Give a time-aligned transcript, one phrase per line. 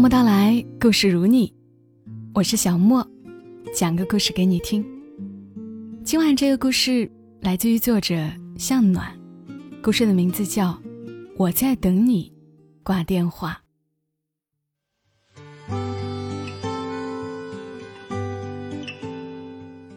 [0.00, 1.52] 默默到来，故事如你，
[2.32, 3.06] 我是小莫，
[3.74, 4.82] 讲个故事给你听。
[6.02, 7.06] 今晚这个故事
[7.42, 8.16] 来自于作者
[8.56, 9.14] 向暖，
[9.82, 10.70] 故事的名字叫
[11.36, 12.32] 《我在等你
[12.82, 13.60] 挂电话》。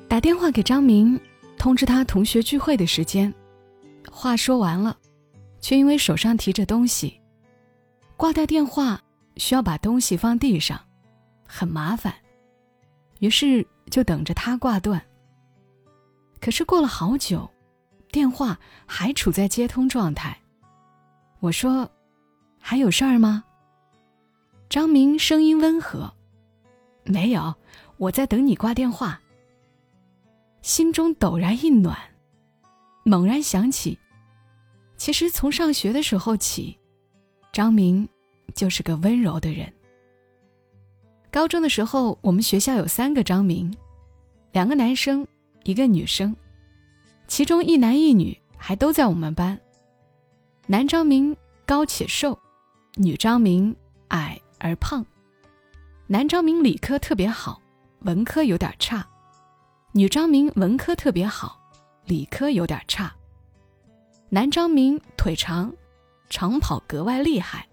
[0.09, 1.17] 打电话给张明，
[1.57, 3.33] 通知他同学聚会的时间。
[4.11, 4.97] 话说完了，
[5.61, 7.21] 却因为手上提着东西，
[8.17, 9.01] 挂掉电话
[9.37, 10.79] 需要把东西放地上，
[11.47, 12.13] 很麻烦。
[13.19, 15.01] 于是就等着他挂断。
[16.41, 17.49] 可是过了好久，
[18.11, 20.37] 电话还处在接通状态。
[21.39, 21.89] 我说
[22.59, 23.43] ：“还有事儿吗？”
[24.69, 26.13] 张明声音温和
[27.05, 27.53] ：“没有，
[27.97, 29.21] 我在等你挂电话。”
[30.61, 31.97] 心中陡然一暖，
[33.03, 33.97] 猛然想起，
[34.95, 36.79] 其实从上学的时候起，
[37.51, 38.07] 张明
[38.53, 39.71] 就是个温柔的人。
[41.31, 43.75] 高中的时候，我们学校有三个张明，
[44.51, 45.27] 两个男生，
[45.63, 46.35] 一个女生，
[47.27, 49.59] 其中一男一女还都在我们班。
[50.67, 52.37] 男张明高且瘦，
[52.95, 53.75] 女张明
[54.09, 55.05] 矮而胖。
[56.05, 57.59] 男张明理科特别好，
[58.01, 59.05] 文科有点差。
[59.91, 61.59] 女张明文科特别好，
[62.05, 63.11] 理科有点差。
[64.29, 65.73] 男张明腿长，
[66.29, 67.67] 长跑格外厉害。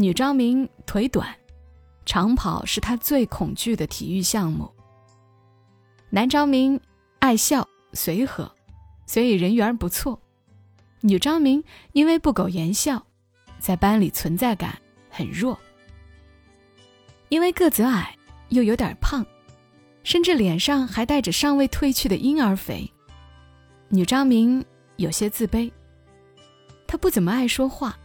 [0.00, 1.28] 女张明腿短，
[2.06, 4.70] 长跑是她最恐惧的体育项目。
[6.08, 6.80] 男张明
[7.18, 8.48] 爱笑随和，
[9.06, 10.22] 所以人缘不错。
[11.00, 13.04] 女张明因为不苟言笑，
[13.58, 14.78] 在班里存在感
[15.10, 15.58] 很弱。
[17.28, 18.16] 因为个子矮，
[18.50, 19.26] 又有点胖。
[20.04, 22.88] 甚至脸上还带着尚未褪去的婴儿肥。
[23.88, 25.72] 女张明有些自卑，
[26.86, 27.98] 她不怎么爱说话，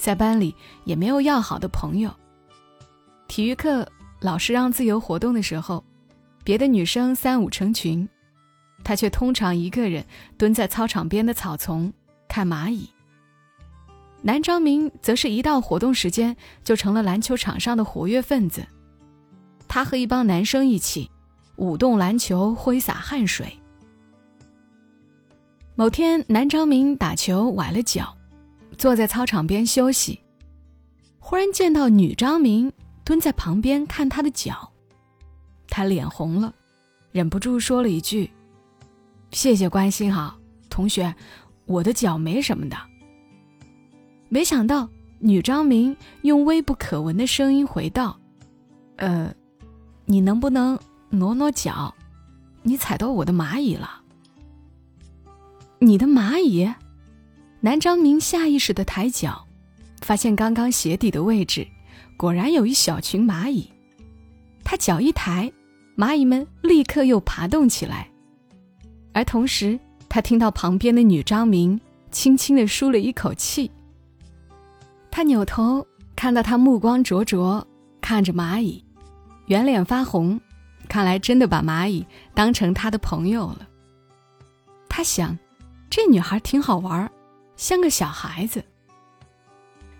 [0.00, 2.10] 在班里也没有要好的朋友。
[3.28, 3.86] 体育课
[4.20, 5.84] 老师让自由活动的时候，
[6.42, 8.08] 别的女生三五成群，
[8.82, 10.04] 她却通常一个人
[10.36, 11.92] 蹲在操场边的草丛
[12.26, 12.88] 看蚂蚁。
[14.22, 18.66] 南张明则是一到活动时间就成了篮球场上的活跃分子，
[19.68, 21.10] 他和一帮男生一起。
[21.56, 23.46] 舞动篮球，挥洒汗水。
[25.74, 28.16] 某天，南张明打球崴了脚，
[28.80, 30.18] 坐在操场边休息。
[31.18, 32.72] 忽然见到女张明
[33.04, 34.72] 蹲在旁边看他的脚，
[35.68, 36.54] 他脸红了，
[37.12, 38.30] 忍不住说了一句
[39.32, 40.34] ：“谢谢关心哈，
[40.70, 41.14] 同学，
[41.66, 42.76] 我的脚没什么的。”
[44.30, 48.18] 没想到女张明用微不可闻的声音回道
[48.96, 49.34] ：“呃，
[50.06, 50.78] 你能不能？”
[51.12, 51.92] 挪挪脚，
[52.62, 54.00] 你踩到我的蚂蚁了。
[55.80, 56.72] 你的蚂蚁？
[57.62, 59.46] 南张明下意识的抬脚，
[60.00, 61.66] 发现刚刚鞋底的位置，
[62.16, 63.70] 果然有一小群蚂蚁。
[64.64, 65.52] 他脚一抬，
[65.94, 68.08] 蚂蚁们立刻又爬动起来。
[69.12, 69.78] 而同时，
[70.08, 71.78] 他听到旁边的女张明
[72.10, 73.70] 轻轻的舒了一口气。
[75.10, 77.66] 他扭头看到她目光灼灼
[78.00, 78.82] 看着蚂蚁，
[79.46, 80.40] 圆脸发红。
[80.88, 82.04] 看来真的把蚂蚁
[82.34, 83.68] 当成他的朋友了。
[84.88, 85.38] 他想，
[85.88, 87.10] 这女孩挺好玩儿，
[87.60, 88.64] 像个小孩子。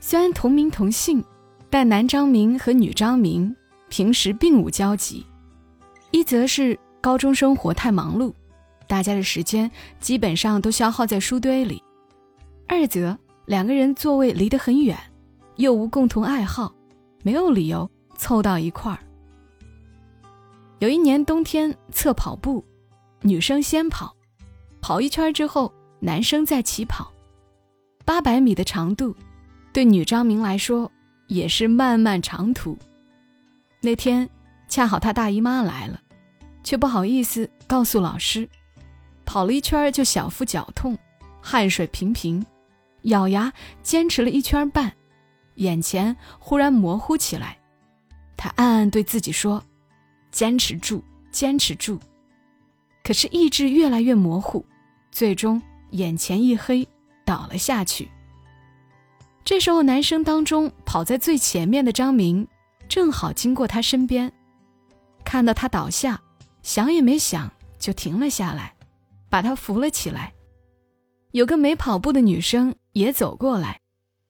[0.01, 1.23] 虽然同名同姓，
[1.69, 3.55] 但男张明和女张明
[3.91, 5.27] 平时并无交集。
[6.11, 8.33] 一则是高中生活太忙碌，
[8.89, 11.77] 大家的时间基本上都消耗在书堆里；
[12.67, 14.99] 二则两个人座位离得很远，
[15.57, 16.75] 又无共同爱好，
[17.23, 18.99] 没有理由凑到一块儿。
[20.79, 22.65] 有一年冬天测跑步，
[23.21, 24.17] 女生先跑，
[24.81, 27.13] 跑一圈之后，男生再起跑。
[28.11, 29.15] 八百米的长度，
[29.73, 30.91] 对女张明来说
[31.29, 32.77] 也是漫漫长途。
[33.81, 34.29] 那天
[34.67, 36.01] 恰好她大姨妈来了，
[36.65, 38.49] 却不好意思告诉老师，
[39.25, 40.99] 跑了一圈就小腹绞痛，
[41.41, 42.45] 汗水频频，
[43.03, 44.93] 咬牙坚持了一圈半，
[45.55, 47.59] 眼前忽然模糊起来，
[48.37, 49.63] 她暗暗对自己说。
[50.33, 51.97] 坚持住，坚持住。
[53.05, 54.67] 可是意志越来越模糊，
[55.13, 56.89] 最终眼前一黑，
[57.31, 58.09] 倒了下去。
[59.45, 62.49] 这时候，男生当中跑在最前面的张明，
[62.89, 64.33] 正好经过他身边，
[65.25, 66.21] 看到他倒下，
[66.65, 67.49] 想也没想
[67.79, 68.75] 就停了下来，
[69.29, 70.33] 把他扶了起来。
[71.31, 73.81] 有个没跑步的女生也走过来，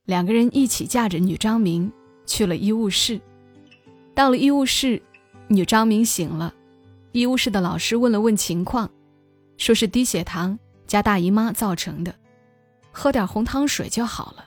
[0.04, 1.90] 两个人一起架着女张明
[2.26, 3.18] 去了医务室。
[4.14, 5.02] 到了医务室。
[5.52, 6.54] 女张明醒了，
[7.10, 8.88] 医务室的老师问了问情况，
[9.56, 10.56] 说是低血糖
[10.86, 12.14] 加大姨妈造成的，
[13.00, 14.44] 喝点红糖水就好了。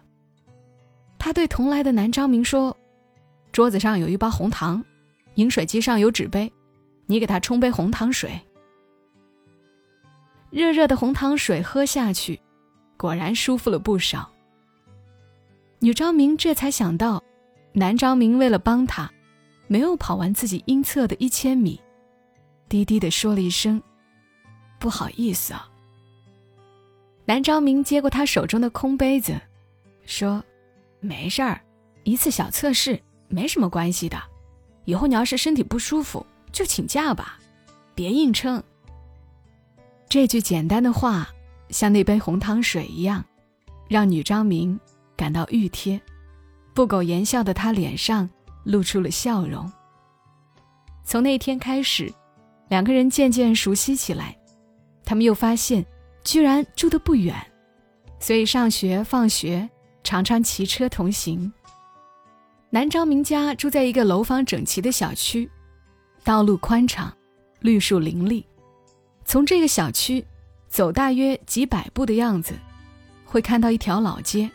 [1.17, 2.77] 他对同来的男张明说
[3.51, 4.85] ：“桌子上有一包红糖，
[5.35, 6.53] 饮水机上有纸杯，
[7.07, 8.39] 你给他冲杯红糖水。
[10.51, 12.39] 热热的红糖水喝下去，
[12.95, 14.29] 果然舒服了不少。
[15.79, 17.23] 女昭明这才想到，
[17.71, 19.11] 男昭明为了帮她，
[19.65, 21.81] 没有跑完自己应测的一千米，
[22.69, 23.81] 低低的说了一声
[24.77, 25.67] ：“不好意思啊。”
[27.25, 29.39] 南昭明接过他手中的空杯子，
[30.05, 30.43] 说
[30.99, 31.61] ：“没事儿，
[32.03, 32.99] 一次小测试。”
[33.29, 34.21] 没什么关系的，
[34.85, 37.39] 以后你要是身体不舒服就请假吧，
[37.95, 38.61] 别硬撑。
[40.07, 41.27] 这句简单的话，
[41.69, 43.25] 像那杯红糖水一样，
[43.87, 44.79] 让女张明
[45.17, 45.99] 感到熨贴。
[46.75, 48.29] 不苟言笑的她脸上
[48.65, 49.71] 露出了笑容。
[51.03, 52.13] 从那天开始，
[52.67, 54.37] 两个人渐渐熟悉起来。
[55.03, 55.83] 他们又发现，
[56.23, 57.35] 居然住得不远，
[58.19, 59.69] 所以上学放学
[60.03, 61.51] 常常骑车同行。
[62.69, 65.49] 南昭明家住在一个楼房整齐的小区，
[66.23, 67.15] 道路宽敞，
[67.59, 68.45] 绿树林立。
[69.25, 70.25] 从这个小区
[70.67, 72.53] 走大约几百步的样子，
[73.25, 74.49] 会看到一条老街，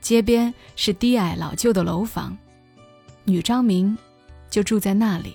[0.00, 2.36] 街边是低矮老旧的楼房，
[3.24, 3.96] 女张明
[4.48, 5.34] 就住在那里。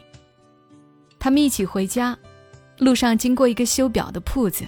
[1.20, 2.18] 他们一起回家，
[2.78, 4.64] 路上经过一个修表的铺子，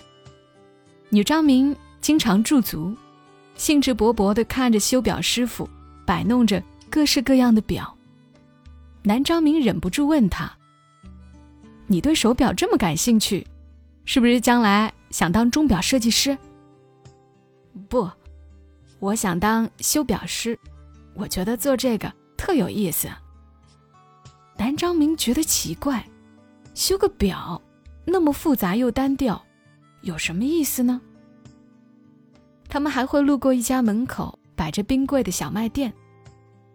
[1.12, 2.96] 女张明经常驻足，
[3.56, 5.70] 兴致勃勃地看着修表师傅
[6.06, 6.62] 摆弄着。
[6.90, 7.98] 各式各样的表，
[9.02, 10.52] 男张明忍不住问他
[11.88, 13.48] ：“你对手表这么感兴趣，
[14.04, 16.38] 是不是将来想当钟表设计师
[17.88, 18.10] ？”“不，
[19.00, 20.60] 我想当修表师，
[21.14, 23.08] 我觉得做这个特有意思。”
[24.60, 26.06] 男张明觉得奇怪，
[26.74, 27.62] 修个表
[28.04, 29.42] 那么复杂又单调，
[30.02, 31.00] 有什么意思呢？
[32.68, 35.92] 他们还会路过一家门口摆着冰柜的小卖店。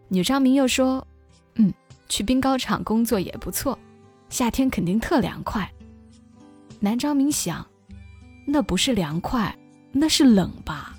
[0.09, 1.07] 女张明又说
[1.57, 1.73] ：“嗯，
[2.09, 3.79] 去冰糕厂工作也不错，
[4.29, 5.69] 夏天肯定特凉快。”
[6.79, 7.67] 男张明想
[8.47, 9.57] ：“那不是凉快，
[9.91, 10.95] 那是冷吧？”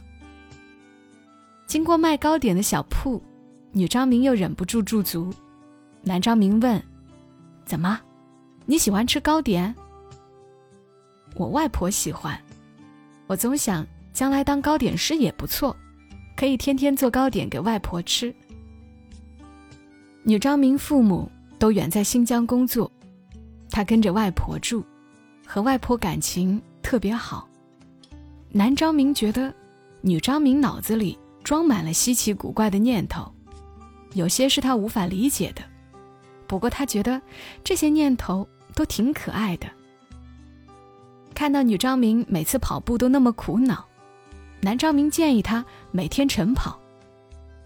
[1.68, 3.22] 经过卖糕点的小铺，
[3.72, 5.34] 女张明又忍不住驻足。
[6.02, 6.82] 男张明问
[7.66, 8.00] ：“怎么，
[8.66, 9.74] 你喜欢吃糕点？”
[11.38, 12.36] 我外婆喜欢，
[13.28, 15.76] 我总想将来当糕点师也不错，
[16.36, 18.34] 可以天天做糕点给外婆吃。
[20.24, 22.92] 女张明父母都远在新疆工作，
[23.70, 24.84] 她跟着外婆住，
[25.46, 27.48] 和外婆感情特别好。
[28.50, 29.54] 男张明觉得，
[30.02, 33.32] 女张明脑子里装满了稀奇古怪的念头，
[34.14, 35.62] 有些是他无法理解的，
[36.48, 37.22] 不过他觉得
[37.64, 39.68] 这些念头都挺可爱的。
[41.38, 43.86] 看到女张明每次跑步都那么苦恼，
[44.60, 46.82] 男张明建议她每天晨跑。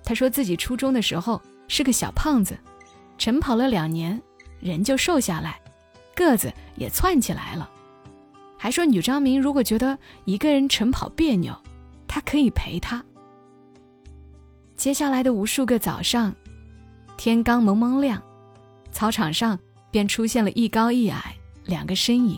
[0.04, 1.42] 他说自己初中的时候。
[1.70, 2.60] 是个小胖子，
[3.18, 4.22] 晨跑了两年，
[4.60, 5.58] 人就瘦下来，
[6.14, 7.70] 个子也窜起来了。
[8.58, 11.56] 还说女张明如果觉得一个人晨跑别扭，
[12.10, 13.02] 他可以陪她。
[14.76, 16.36] 接下来的无数个早上，
[17.16, 18.22] 天刚蒙蒙亮，
[18.92, 19.58] 操场上
[19.92, 21.34] 便出现了一高一矮
[21.64, 22.38] 两个身影，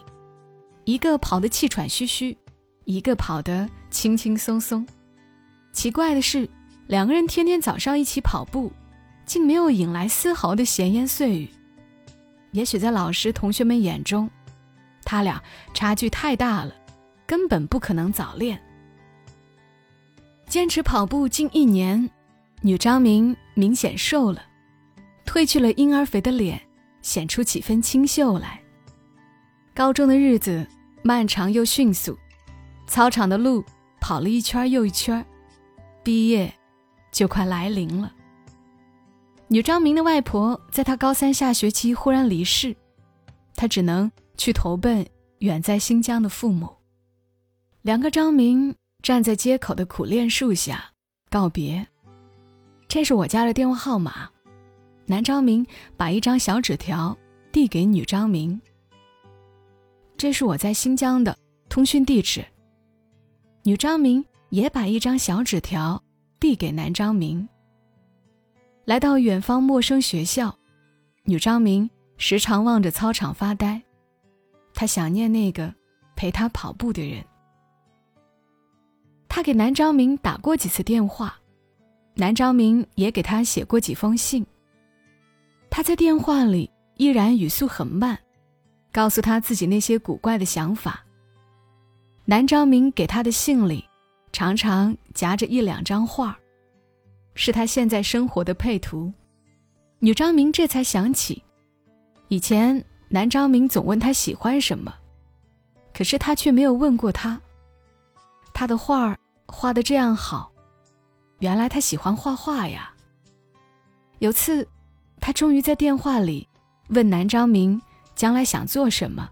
[0.85, 2.38] 一个跑得气喘吁吁，
[2.85, 4.85] 一个跑得轻轻松松。
[5.71, 6.50] 奇怪的是，
[6.88, 8.71] 两个人天天早上一起跑步。
[9.25, 11.49] 竟没有引来丝毫的闲言碎语。
[12.52, 14.30] 也许在老师、同学们眼中，
[15.06, 15.42] 他俩
[15.73, 16.75] 差距太大了，
[17.25, 18.61] 根本不可能早恋。
[20.45, 22.09] 坚持跑步近一年，
[22.61, 24.44] 女张明明显瘦了，
[25.25, 26.61] 褪去了婴儿肥的脸，
[27.02, 28.61] 显出几分清秀来。
[29.75, 30.65] 高中的日子
[31.01, 32.15] 漫长又迅速，
[32.85, 33.63] 操场的路
[33.99, 35.25] 跑了一圈又一圈，
[36.03, 36.53] 毕业
[37.11, 38.13] 就快来临了。
[39.47, 42.75] 女张明的外婆在她高三下学期忽然离世，
[43.56, 45.03] 她只能去投奔
[45.39, 46.69] 远在新疆的父母。
[47.81, 50.92] 两个张明站在街口的苦楝树下
[51.31, 51.87] 告别。
[52.87, 54.30] 这是我家的电话号码。
[55.07, 55.65] 男张明
[55.97, 57.18] 把一张小纸条
[57.51, 58.61] 递给女张明。
[60.23, 61.37] 这是我在新疆的
[61.68, 62.45] 通讯地址。
[63.63, 66.01] 女张明也把一张小纸条
[66.39, 67.45] 递给男张明。
[68.85, 70.57] 来到远方陌生学校，
[71.25, 73.81] 女张明时常望着操场发呆，
[74.73, 75.75] 她想念那个
[76.15, 77.21] 陪她跑步的人。
[79.27, 81.37] 她给南张明打过几次电话，
[82.13, 84.45] 南张明也给她写过几封信。
[85.69, 88.18] 他在电话里依然语速很慢，
[88.94, 91.04] 告诉他自己那些古怪的想法。
[92.23, 93.83] 南张明给他的信里，
[94.31, 96.38] 常常夹着一两张画。
[97.35, 99.12] 是他现在生活的配图，
[99.97, 101.44] 女张明这才想起，
[102.28, 104.94] 以前南张明总问他喜欢什么，
[105.94, 107.42] 可是他却没有问过他。
[108.54, 110.52] 他的画儿画的这样好，
[111.40, 112.94] 原来他喜欢画画呀。
[114.19, 114.68] 有次，
[115.19, 116.47] 他终于在电话里
[116.90, 117.81] 问南张明
[118.15, 119.29] 将来想做什么。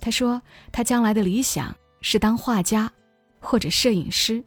[0.00, 0.40] 他说
[0.72, 2.92] 他将来的理想是当画家
[3.40, 4.42] 或者摄影师。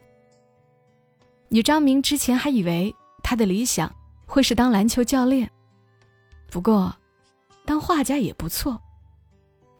[1.49, 3.93] 女张明之前还以为他的理想。
[4.31, 5.49] 会是当篮球教练，
[6.51, 6.95] 不过，
[7.65, 8.79] 当画家也不错。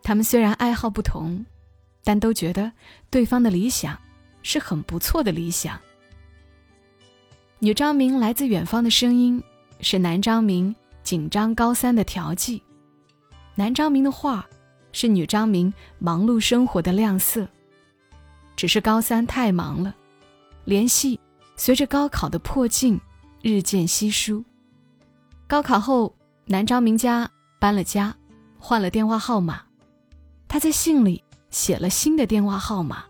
[0.01, 1.46] 他们虽然爱好不同，
[2.03, 2.72] 但都觉得
[3.12, 3.96] 对方的理想
[4.41, 5.79] 是很不错的理想。
[7.60, 9.39] 女张明来自远方的声音，
[9.81, 12.63] 是男张明紧张高三的调剂。
[13.60, 14.48] 男张明的画，
[14.94, 17.46] 是女张明忙碌生活的亮色。
[18.56, 19.94] 只是高三太忙了，
[20.63, 21.20] 联系
[21.58, 22.98] 随着高考的迫近。
[23.42, 24.46] 日渐稀疏。
[25.46, 28.16] 高考后，南张明家搬了家，
[28.58, 29.62] 换了电话号码。
[30.48, 33.04] 他在信里写了新的电话号码，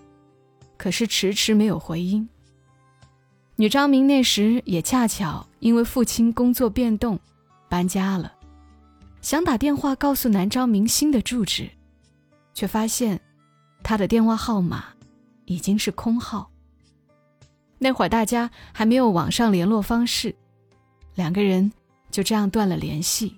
[0.78, 2.28] 可是迟迟没有回音。
[3.56, 7.20] 女张明那时也恰巧因为父亲工作变动，
[7.68, 8.34] 搬家了，
[9.22, 11.70] 想打电话告诉南昭明新的住址，
[12.54, 13.20] 却发现
[13.84, 14.86] 他的电话号码
[15.46, 16.50] 已经是空号。
[17.78, 20.34] 那会儿大家还没有网上联络方式，
[21.16, 21.72] 两个人
[22.12, 23.36] 就这样断了联系。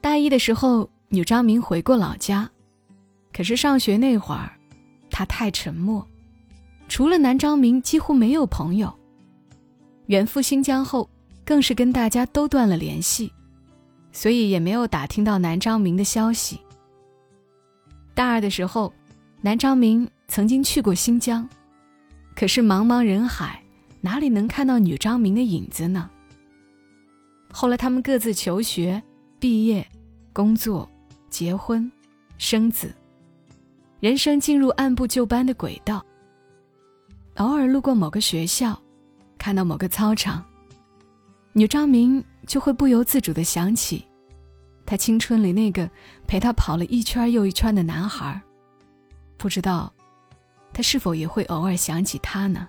[0.00, 2.48] 大一的时候，女张明回过老家，
[3.32, 4.50] 可是上学那会儿，
[5.10, 6.06] 她太沉默，
[6.88, 8.92] 除了南张明几乎没有朋友。
[10.06, 11.08] 远赴新疆后，
[11.44, 13.32] 更是跟大家都断了联系，
[14.12, 16.60] 所以也没有打听到南张明的消息。
[18.14, 18.92] 大二的时候，
[19.40, 21.48] 南张明曾经去过新疆。
[22.34, 23.62] 可是茫茫人海，
[24.00, 26.10] 哪里能看到女张明的影子呢？
[27.50, 29.02] 后来他们各自求学、
[29.38, 29.86] 毕业、
[30.32, 30.88] 工作、
[31.30, 31.90] 结婚、
[32.36, 32.94] 生子，
[34.00, 36.04] 人生进入按部就班的轨道。
[37.36, 38.76] 偶尔路过某个学校，
[39.38, 40.44] 看到某个操场，
[41.52, 44.04] 女张明就会不由自主的想起，
[44.84, 45.88] 她青春里那个
[46.26, 48.42] 陪她跑了一圈又一圈的男孩。
[49.36, 49.92] 不知道。
[50.70, 52.68] 他是否也会偶尔想起他呢？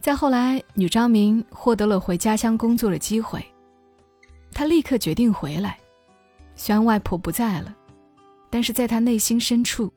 [0.00, 3.42] 再后来，女张明获得了回家乡工作的机会，
[4.52, 5.78] 她立刻决定回来。
[6.54, 7.74] 虽然外婆不在了，
[8.50, 9.90] 但是在她内心深处，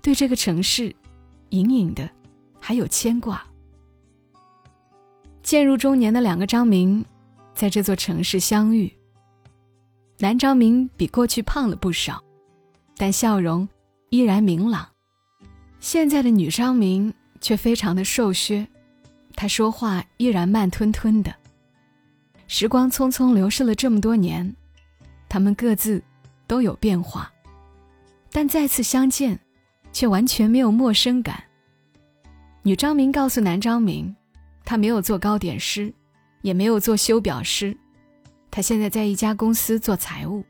[0.00, 0.94] 对这个城市，
[1.50, 2.08] 隐隐的
[2.58, 3.44] 还有牵挂。
[5.42, 7.04] 渐入中年的两个张明，
[7.54, 8.92] 在这座城市相遇。
[10.18, 12.22] 男张明比过去胖了不少，
[12.96, 13.68] 但笑容
[14.10, 14.88] 依然明朗。
[15.80, 18.66] 现在的女张明却非常的瘦削，
[19.34, 21.34] 她说话依然慢吞吞的。
[22.46, 24.54] 时光匆匆流逝了这么多年，
[25.28, 26.02] 他们各自
[26.46, 27.32] 都有变化，
[28.30, 29.38] 但再次相见，
[29.92, 31.42] 却完全没有陌生感。
[32.62, 34.14] 女张明告诉男张明，
[34.64, 35.92] 她没有做糕点师，
[36.42, 37.76] 也没有做修表师，
[38.50, 40.44] 他现在在一家公司做财务。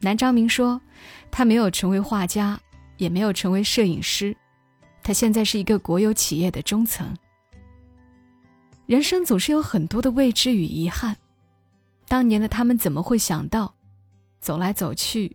[0.00, 0.80] 南张明说，
[1.30, 2.60] 他没有成为画家。
[3.00, 4.36] 也没有成为摄影师，
[5.02, 7.16] 他现在是一个国有企业的中层。
[8.84, 11.16] 人生总是有很多的未知与遗憾，
[12.06, 13.74] 当年的他们怎么会想到，
[14.38, 15.34] 走来走去，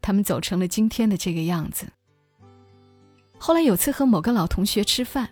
[0.00, 1.88] 他们走成了今天的这个样子？
[3.36, 5.28] 后来有次和某个老同学吃饭，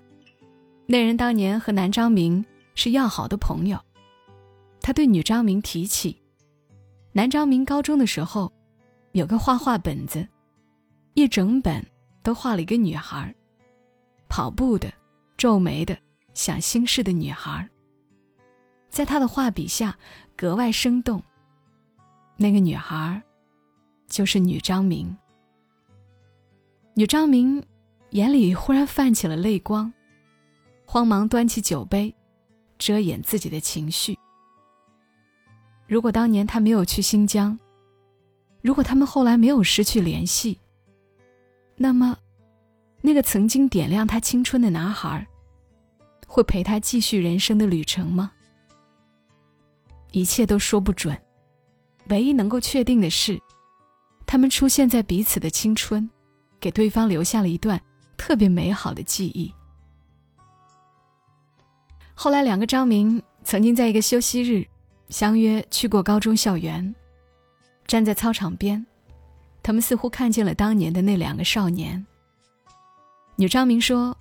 [0.86, 2.44] 那人当年和南张明
[2.82, 3.78] 是要好的朋友，
[4.80, 6.18] 他对女张明提起，
[7.12, 8.50] 男张明高中的时候，
[9.12, 10.26] 有个画画本子。
[11.12, 11.86] 一整本
[12.22, 13.34] 都画了一个女孩，
[14.30, 14.90] 跑步的、
[15.36, 15.94] 皱眉的、
[16.32, 17.68] 想心事的女孩。
[18.88, 19.94] 在他的画笔下
[20.34, 21.22] 格外生动。
[22.38, 23.22] 那个女孩，
[24.06, 25.14] 就是女张明。
[26.94, 27.62] 女张明
[28.12, 29.92] 眼里忽然泛起了泪光，
[30.86, 32.14] 慌忙端起酒杯，
[32.80, 34.18] 遮掩自己的情绪。
[35.86, 37.56] 如果当年他没有去新疆，
[38.62, 40.58] 如果他们后来没有失去联系，
[41.76, 42.16] 那么，
[43.00, 45.26] 那个曾经点亮他青春的男孩，
[46.26, 48.32] 会陪他继续人生的旅程吗？
[50.12, 51.16] 一切都说不准。
[52.08, 53.40] 唯一能够确定的是，
[54.26, 56.08] 他们出现在彼此的青春，
[56.58, 57.80] 给对方留下了一段
[58.16, 59.52] 特别美好的记忆。
[62.22, 64.62] 后来，两个张明曾经在一个休息日
[65.08, 66.94] 相约去过高中校园，
[67.86, 68.84] 站在操场边。
[69.62, 72.06] 他们似乎看见了当年的那两个少年。
[73.36, 74.14] 女张明说：“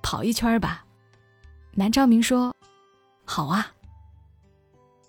[0.00, 0.84] 跑一圈吧。”
[1.74, 2.54] 男张明说
[3.26, 3.74] ：“好啊。”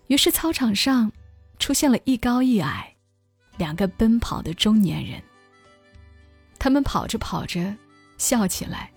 [0.10, 1.12] 于是操场上
[1.60, 2.92] 出现了一高一矮
[3.58, 5.22] 两个奔跑的中年人。
[6.58, 7.72] 他们跑着跑着
[8.18, 8.92] 笑起来，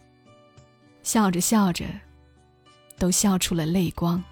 [1.02, 1.85] 笑着笑着
[2.98, 4.22] 都笑出了泪光。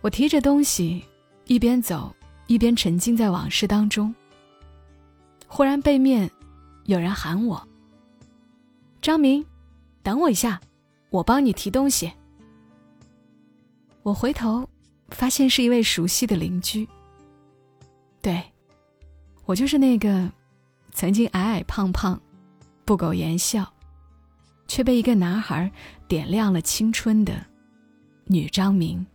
[0.00, 1.04] 我提着东西，
[1.46, 2.14] 一边走
[2.46, 4.14] 一边沉浸在往事当中。
[5.46, 6.30] 忽然背面
[6.84, 7.68] 有人喊我
[9.02, 9.44] ：“张明，
[10.02, 10.60] 等我一下，
[11.10, 12.10] 我帮你提东西。”
[14.02, 14.68] 我回头，
[15.10, 16.88] 发现是一位熟悉的邻居。
[18.20, 18.42] 对，
[19.44, 20.28] 我就是那个
[20.90, 22.20] 曾经矮矮胖胖、
[22.84, 23.72] 不苟言笑，
[24.66, 25.70] 却被一个男孩
[26.12, 27.32] 点亮了青春的
[28.26, 29.06] 女张明。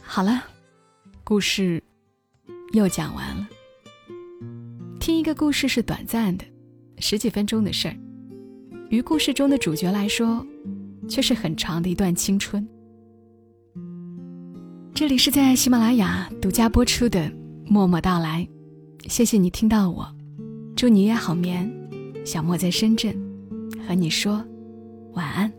[0.00, 0.42] 好了，
[1.22, 1.82] 故事
[2.72, 3.46] 又讲完了。
[4.98, 6.46] 听一个故事是短暂的，
[6.96, 7.96] 十几分钟的事儿，
[8.88, 10.42] 于故事中的主角来说，
[11.10, 12.66] 却是很长的一段青春。
[14.94, 17.18] 这里是在喜马拉雅独家播出的
[17.66, 18.46] 《默默到来》，
[19.12, 20.06] 谢谢你听到我，
[20.76, 21.68] 祝你也好眠。
[22.24, 23.12] 小莫在深圳，
[23.88, 24.44] 和你说
[25.14, 25.52] 晚安。